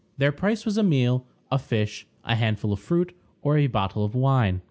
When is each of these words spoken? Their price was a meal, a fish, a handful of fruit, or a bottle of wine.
Their 0.17 0.31
price 0.31 0.65
was 0.65 0.79
a 0.79 0.81
meal, 0.83 1.27
a 1.51 1.59
fish, 1.59 2.07
a 2.25 2.33
handful 2.33 2.73
of 2.73 2.79
fruit, 2.79 3.15
or 3.43 3.59
a 3.59 3.67
bottle 3.67 4.03
of 4.03 4.15
wine. 4.15 4.59